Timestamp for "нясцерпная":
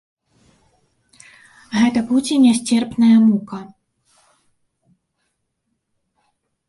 2.45-3.13